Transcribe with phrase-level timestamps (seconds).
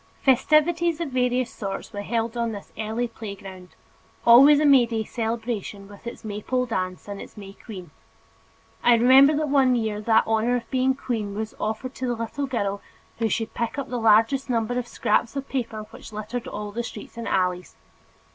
[0.23, 3.75] Festivities of various sorts were held on this early playground,
[4.25, 7.91] always a May day celebration with its Maypole dance and its May queen.
[8.83, 12.47] I remember that one year that honor of being queen was offered to the little
[12.47, 12.81] girl
[13.19, 16.81] who should pick up the largest number of scraps of paper which littered all the
[16.81, 17.75] streets and alleys.